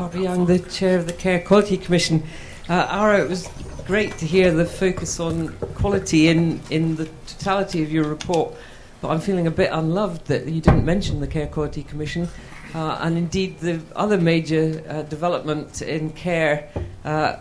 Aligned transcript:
Barbara 0.00 0.22
Young, 0.22 0.46
the 0.46 0.58
chair 0.58 0.96
of 0.96 1.06
the 1.06 1.12
Care 1.12 1.40
Quality 1.40 1.76
Commission. 1.76 2.22
Uh, 2.70 2.86
Ara, 2.88 3.22
it 3.22 3.28
was 3.28 3.50
great 3.86 4.16
to 4.16 4.24
hear 4.24 4.50
the 4.50 4.64
focus 4.64 5.20
on 5.20 5.48
quality 5.74 6.28
in, 6.28 6.58
in 6.70 6.96
the 6.96 7.04
totality 7.26 7.82
of 7.82 7.92
your 7.92 8.04
report, 8.04 8.54
but 9.02 9.10
I'm 9.10 9.20
feeling 9.20 9.46
a 9.46 9.50
bit 9.50 9.68
unloved 9.70 10.24
that 10.28 10.46
you 10.46 10.62
didn't 10.62 10.86
mention 10.86 11.20
the 11.20 11.26
Care 11.26 11.48
Quality 11.48 11.82
Commission. 11.82 12.30
Uh, 12.74 12.96
and 13.02 13.18
indeed, 13.18 13.58
the 13.58 13.82
other 13.94 14.16
major 14.16 14.82
uh, 14.88 15.02
development 15.02 15.82
in 15.82 16.08
care 16.12 16.70
uh, 17.04 17.36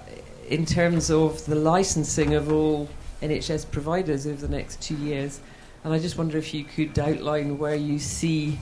in 0.49 0.65
terms 0.65 1.09
of 1.09 1.45
the 1.45 1.55
licensing 1.55 2.33
of 2.33 2.51
all 2.51 2.89
NHS 3.21 3.71
providers 3.71 4.27
over 4.27 4.45
the 4.45 4.53
next 4.53 4.81
two 4.81 4.97
years. 4.97 5.39
And 5.85 5.93
I 5.93 5.99
just 5.99 6.17
wonder 6.17 6.37
if 6.37 6.53
you 6.53 6.65
could 6.65 6.99
outline 6.99 7.57
where 7.57 7.75
you 7.75 7.99
see 7.99 8.59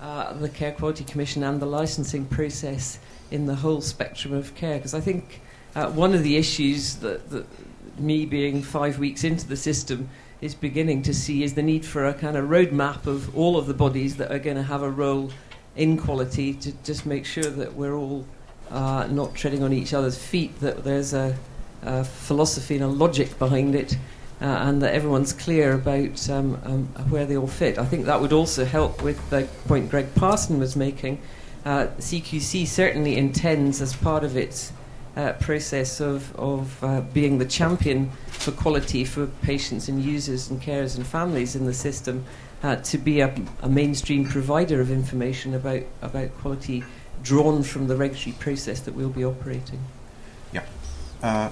uh, 0.00 0.32
the 0.32 0.48
Care 0.48 0.72
Quality 0.72 1.04
Commission 1.04 1.42
and 1.42 1.60
the 1.60 1.66
licensing 1.66 2.24
process 2.26 2.98
in 3.30 3.46
the 3.46 3.54
whole 3.54 3.80
spectrum 3.80 4.34
of 4.34 4.54
care. 4.54 4.78
Because 4.78 4.94
I 4.94 5.00
think 5.00 5.40
uh, 5.74 5.90
one 5.90 6.14
of 6.14 6.22
the 6.22 6.36
issues 6.36 6.96
that, 6.96 7.30
that 7.30 7.46
me 7.98 8.26
being 8.26 8.62
five 8.62 8.98
weeks 8.98 9.24
into 9.24 9.46
the 9.46 9.56
system 9.56 10.08
is 10.40 10.54
beginning 10.54 11.02
to 11.02 11.12
see 11.12 11.42
is 11.42 11.54
the 11.54 11.62
need 11.62 11.84
for 11.84 12.06
a 12.06 12.14
kind 12.14 12.36
of 12.36 12.46
roadmap 12.46 13.06
of 13.06 13.36
all 13.36 13.58
of 13.58 13.66
the 13.66 13.74
bodies 13.74 14.16
that 14.16 14.32
are 14.32 14.38
going 14.38 14.56
to 14.56 14.62
have 14.62 14.82
a 14.82 14.90
role 14.90 15.30
in 15.76 15.96
quality 15.96 16.54
to 16.54 16.72
just 16.82 17.04
make 17.06 17.24
sure 17.24 17.44
that 17.44 17.74
we're 17.74 17.94
all 17.94 18.24
uh, 18.70 19.06
not 19.10 19.34
treading 19.34 19.62
on 19.62 19.72
each 19.72 19.92
other's 19.92 20.18
feet, 20.18 20.58
that 20.60 20.82
there's 20.84 21.12
a, 21.12 21.36
a 21.82 22.04
philosophy 22.04 22.74
and 22.76 22.84
a 22.84 22.88
logic 22.88 23.38
behind 23.38 23.74
it, 23.74 23.96
uh, 24.40 24.44
and 24.44 24.82
that 24.82 24.94
everyone's 24.94 25.32
clear 25.32 25.72
about 25.72 26.28
um, 26.30 26.58
um, 26.64 26.86
where 27.10 27.26
they 27.26 27.36
all 27.36 27.46
fit. 27.46 27.78
I 27.78 27.84
think 27.84 28.06
that 28.06 28.20
would 28.20 28.32
also 28.32 28.64
help 28.64 29.02
with 29.02 29.28
the 29.30 29.48
point 29.66 29.90
Greg 29.90 30.14
Parson 30.14 30.58
was 30.58 30.76
making. 30.76 31.20
Uh, 31.64 31.88
CQC 31.98 32.66
certainly 32.66 33.16
intends, 33.16 33.82
as 33.82 33.94
part 33.94 34.24
of 34.24 34.36
its 34.36 34.72
uh, 35.16 35.32
process 35.34 36.00
of, 36.00 36.34
of 36.36 36.82
uh, 36.82 37.02
being 37.12 37.38
the 37.38 37.44
champion 37.44 38.10
for 38.28 38.52
quality 38.52 39.04
for 39.04 39.26
patients 39.42 39.88
and 39.88 40.02
users 40.02 40.48
and 40.48 40.62
carers 40.62 40.96
and 40.96 41.06
families 41.06 41.54
in 41.54 41.66
the 41.66 41.74
system, 41.74 42.24
uh, 42.62 42.76
to 42.76 42.96
be 42.96 43.20
a, 43.20 43.34
a 43.62 43.68
mainstream 43.68 44.24
provider 44.24 44.80
of 44.80 44.90
information 44.90 45.54
about, 45.54 45.82
about 46.00 46.34
quality 46.38 46.82
drawn 47.22 47.62
from 47.62 47.86
the 47.86 47.96
regulatory 47.96 48.34
process 48.38 48.80
that 48.80 48.94
we'll 48.94 49.10
be 49.10 49.24
operating. 49.24 49.80
Yeah. 50.52 50.64
Uh, 51.22 51.50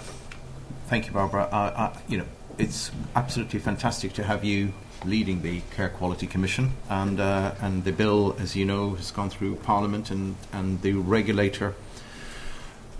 thank 0.87 1.07
you, 1.07 1.13
Barbara. 1.13 1.49
Uh, 1.53 1.73
uh, 1.77 1.99
you 2.09 2.19
know, 2.19 2.25
it's 2.59 2.91
absolutely 3.15 3.61
fantastic 3.61 4.13
to 4.15 4.25
have 4.25 4.45
you 4.45 4.73
leading 5.05 5.43
the 5.43 5.61
Care 5.75 5.89
Quality 5.89 6.27
Commission, 6.27 6.73
and 6.89 7.21
uh, 7.21 7.55
and 7.61 7.85
the 7.85 7.93
bill, 7.93 8.37
as 8.39 8.57
you 8.57 8.65
know, 8.65 8.95
has 8.95 9.11
gone 9.11 9.31
through 9.31 9.57
Parliament, 9.57 10.11
and 10.11 10.37
and 10.53 10.83
the 10.83 10.93
regulator 10.95 11.75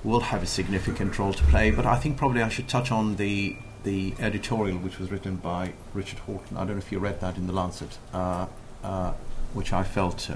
will 0.05 0.21
have 0.21 0.43
a 0.43 0.47
significant 0.47 1.19
role 1.19 1.33
to 1.33 1.43
play. 1.45 1.71
But 1.71 1.87
I 1.87 1.97
think 1.97 2.17
probably 2.17 2.43
I 2.43 2.49
should 2.49 2.69
touch 2.69 2.91
on 2.91 3.17
the 3.17 3.57
the 3.85 4.15
editorial 4.19 4.79
which 4.79 4.99
was 4.99 5.11
written 5.11 5.37
by 5.37 5.73
Richard 5.95 6.21
Horton. 6.21 6.57
I 6.57 6.61
don't 6.61 6.73
know 6.73 6.79
if 6.79 6.93
you 6.93 6.99
read 6.99 7.21
that 7.21 7.37
in 7.37 7.47
the 7.47 7.53
Lancet, 7.53 7.99
uh, 8.13 8.47
uh, 8.83 9.13
which 9.55 9.73
I 9.73 9.83
felt 9.83 10.31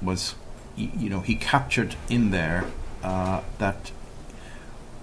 was 0.00 0.34
you 0.78 1.10
know, 1.10 1.20
he 1.20 1.34
captured 1.34 1.96
in 2.08 2.30
there 2.30 2.64
uh, 3.02 3.42
that 3.58 3.90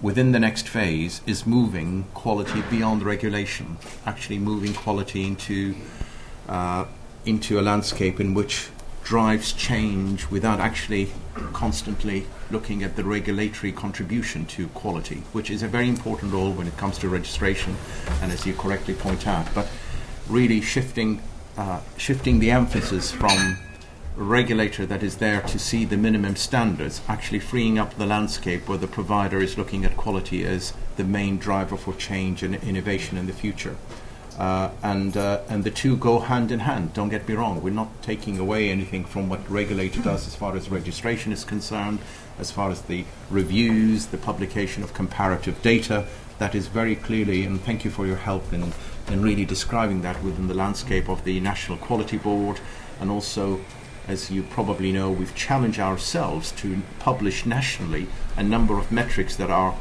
within 0.02 0.32
the 0.32 0.38
next 0.38 0.68
phase 0.68 1.20
is 1.26 1.46
moving 1.46 2.04
quality 2.14 2.62
beyond 2.70 3.02
regulation, 3.02 3.78
actually 4.04 4.38
moving 4.38 4.74
quality 4.74 5.26
into 5.26 5.74
uh, 6.48 6.84
into 7.24 7.58
a 7.58 7.62
landscape 7.62 8.20
in 8.20 8.34
which 8.34 8.68
drives 9.02 9.52
change 9.52 10.30
without 10.30 10.60
actually 10.60 11.10
constantly 11.52 12.26
looking 12.50 12.82
at 12.82 12.96
the 12.96 13.04
regulatory 13.04 13.72
contribution 13.72 14.44
to 14.46 14.68
quality, 14.68 15.22
which 15.32 15.50
is 15.50 15.62
a 15.62 15.68
very 15.68 15.88
important 15.88 16.32
role 16.32 16.52
when 16.52 16.66
it 16.66 16.76
comes 16.76 16.98
to 16.98 17.08
registration, 17.08 17.76
and 18.22 18.30
as 18.32 18.46
you 18.46 18.52
correctly 18.52 18.94
point 18.94 19.26
out, 19.26 19.46
but 19.54 19.68
really 20.28 20.60
shifting 20.60 21.20
uh, 21.56 21.80
shifting 21.96 22.38
the 22.38 22.50
emphasis 22.50 23.10
from 23.10 23.56
regulator 24.16 24.86
that 24.86 25.02
is 25.02 25.18
there 25.18 25.42
to 25.42 25.58
see 25.58 25.84
the 25.84 25.96
minimum 25.96 26.36
standards, 26.36 27.00
actually 27.06 27.38
freeing 27.38 27.78
up 27.78 27.96
the 27.96 28.06
landscape 28.06 28.68
where 28.68 28.78
the 28.78 28.86
provider 28.86 29.40
is 29.40 29.58
looking 29.58 29.84
at 29.84 29.96
quality 29.96 30.44
as 30.44 30.72
the 30.96 31.04
main 31.04 31.36
driver 31.36 31.76
for 31.76 31.94
change 31.94 32.42
and 32.42 32.54
innovation 32.56 33.18
in 33.18 33.26
the 33.26 33.32
future. 33.32 33.76
Uh, 34.38 34.70
and 34.82 35.16
uh, 35.16 35.40
and 35.48 35.64
the 35.64 35.70
two 35.70 35.96
go 35.96 36.18
hand 36.18 36.52
in 36.52 36.60
hand. 36.60 36.92
Don't 36.92 37.08
get 37.08 37.26
me 37.26 37.34
wrong. 37.34 37.62
We're 37.62 37.70
not 37.70 38.02
taking 38.02 38.38
away 38.38 38.68
anything 38.68 39.04
from 39.04 39.30
what 39.30 39.48
regulator 39.50 40.02
does 40.02 40.26
as 40.26 40.34
far 40.34 40.54
as 40.54 40.70
registration 40.70 41.32
is 41.32 41.42
concerned, 41.42 42.00
as 42.38 42.50
far 42.50 42.70
as 42.70 42.82
the 42.82 43.06
reviews, 43.30 44.06
the 44.06 44.18
publication 44.18 44.82
of 44.82 44.92
comparative 44.92 45.62
data. 45.62 46.06
That 46.38 46.54
is 46.54 46.66
very 46.66 46.96
clearly, 46.96 47.44
and 47.44 47.58
thank 47.62 47.82
you 47.82 47.90
for 47.90 48.06
your 48.06 48.16
help 48.16 48.52
in 48.52 48.74
in 49.08 49.22
really 49.22 49.46
describing 49.46 50.02
that 50.02 50.22
within 50.22 50.48
the 50.48 50.54
landscape 50.54 51.08
of 51.08 51.24
the 51.24 51.40
National 51.40 51.78
Quality 51.78 52.18
Board, 52.18 52.60
and 53.00 53.10
also 53.10 53.60
as 54.08 54.30
you 54.30 54.42
probably 54.42 54.92
know, 54.92 55.10
we've 55.10 55.34
challenged 55.34 55.78
ourselves 55.78 56.52
to 56.52 56.82
publish 56.98 57.44
nationally 57.44 58.06
a 58.36 58.42
number 58.42 58.78
of 58.78 58.92
metrics 58.92 59.36
that 59.36 59.50
are 59.50 59.74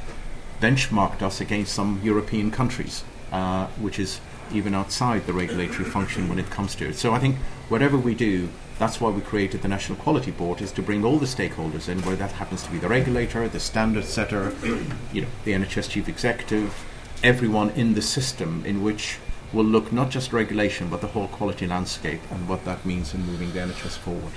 benchmarked 0.62 1.22
us 1.22 1.42
against 1.42 1.74
some 1.74 2.00
European 2.04 2.50
countries, 2.52 3.04
uh, 3.32 3.68
which 3.80 4.00
is 4.00 4.20
even 4.52 4.74
outside 4.74 5.26
the 5.26 5.34
regulatory 5.34 5.84
function 5.84 6.30
when 6.30 6.40
it 6.40 6.50
comes 6.50 6.76
to 6.76 6.90
it. 6.90 6.96
So 6.96 7.14
I 7.14 7.20
think 7.20 7.36
whatever 7.70 7.98
we 7.98 8.16
do, 8.16 8.50
that's 8.80 9.00
why 9.00 9.10
we 9.10 9.22
created 9.22 9.62
the 9.62 9.68
National 9.68 9.98
Quality 9.98 10.32
Board, 10.32 10.62
is 10.62 10.72
to 10.74 10.82
bring 10.82 11.04
all 11.04 11.18
the 11.18 11.26
stakeholders 11.26 11.90
in, 11.90 12.02
whether 12.02 12.18
that 12.18 12.32
happens 12.34 12.64
to 12.64 12.72
be 12.72 12.78
the 12.78 12.88
regulator, 12.88 13.48
the 13.48 13.60
standard 13.60 14.06
setter, 14.06 14.56
you 15.14 15.22
know, 15.22 15.28
the 15.44 15.54
NHS 15.54 15.90
chief 15.90 16.08
executive, 16.08 16.86
everyone 17.24 17.70
in 17.72 17.94
the 17.94 18.02
system 18.02 18.64
in 18.66 18.84
which 18.84 19.18
will 19.56 19.64
look 19.64 19.94
not 19.94 20.10
just 20.10 20.34
regulation 20.34 20.90
but 20.90 21.00
the 21.00 21.08
whole 21.08 21.30
quality 21.30 21.66
landscape 21.66 22.20
and 22.30 22.50
what 22.50 22.66
that 22.66 22.86
means 22.86 23.14
in 23.14 23.26
moving 23.26 23.54
the 23.54 23.60
NHS 23.60 23.98
forward. 23.98 24.36